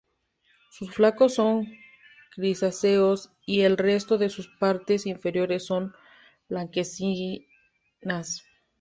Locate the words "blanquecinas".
6.49-8.41